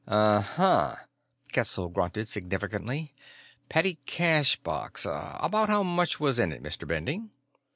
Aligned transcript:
"Uh 0.07 0.41
huh," 0.41 0.95
Ketzel 1.53 1.89
grunted 1.89 2.27
significantly. 2.27 3.13
"Petty 3.69 3.99
cash 4.07 4.55
box. 4.55 5.05
About 5.07 5.69
how 5.69 5.83
much 5.83 6.19
was 6.19 6.39
in 6.39 6.51
it, 6.51 6.63
Mr. 6.63 6.87
Bending?" 6.87 7.29